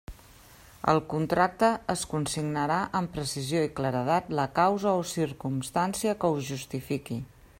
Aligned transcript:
Al 0.93 0.99
contracte 1.09 1.69
es 1.93 2.05
consignarà 2.13 2.79
amb 3.01 3.13
precisió 3.17 3.61
i 3.67 3.71
claredat 3.81 4.33
la 4.41 4.47
causa 4.61 4.97
o 5.03 5.07
circumstància 5.13 6.19
que 6.25 6.33
ho 6.35 6.43
justifiqui. 6.51 7.23